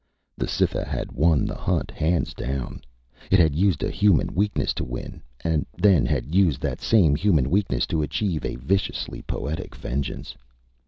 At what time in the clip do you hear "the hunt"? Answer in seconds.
1.45-1.91